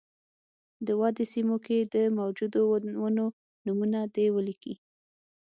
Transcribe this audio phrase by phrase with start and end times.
[0.85, 2.61] د ودې سیمو کې د موجودو
[3.01, 3.25] ونو
[3.65, 4.73] نومونه دې ولیکي.